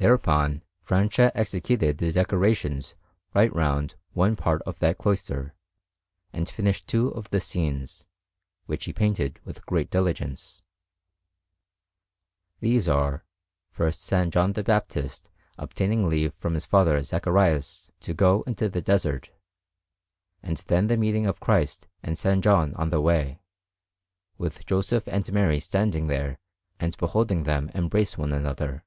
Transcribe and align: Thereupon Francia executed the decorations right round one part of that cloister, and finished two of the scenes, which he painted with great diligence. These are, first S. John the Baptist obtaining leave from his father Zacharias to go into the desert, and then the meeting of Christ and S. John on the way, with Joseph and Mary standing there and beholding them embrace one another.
Thereupon 0.00 0.62
Francia 0.80 1.30
executed 1.34 1.98
the 1.98 2.10
decorations 2.10 2.94
right 3.34 3.54
round 3.54 3.96
one 4.14 4.34
part 4.34 4.62
of 4.62 4.78
that 4.78 4.96
cloister, 4.96 5.52
and 6.32 6.48
finished 6.48 6.88
two 6.88 7.08
of 7.08 7.28
the 7.28 7.38
scenes, 7.38 8.06
which 8.64 8.86
he 8.86 8.94
painted 8.94 9.40
with 9.44 9.66
great 9.66 9.90
diligence. 9.90 10.62
These 12.60 12.88
are, 12.88 13.26
first 13.72 14.10
S. 14.10 14.28
John 14.30 14.54
the 14.54 14.64
Baptist 14.64 15.28
obtaining 15.58 16.08
leave 16.08 16.32
from 16.32 16.54
his 16.54 16.64
father 16.64 17.02
Zacharias 17.02 17.92
to 18.00 18.14
go 18.14 18.40
into 18.46 18.70
the 18.70 18.80
desert, 18.80 19.30
and 20.42 20.56
then 20.68 20.86
the 20.86 20.96
meeting 20.96 21.26
of 21.26 21.40
Christ 21.40 21.88
and 22.02 22.12
S. 22.12 22.40
John 22.42 22.72
on 22.76 22.88
the 22.88 23.02
way, 23.02 23.42
with 24.38 24.64
Joseph 24.64 25.06
and 25.08 25.30
Mary 25.30 25.60
standing 25.60 26.06
there 26.06 26.38
and 26.78 26.96
beholding 26.96 27.42
them 27.42 27.68
embrace 27.74 28.16
one 28.16 28.32
another. 28.32 28.82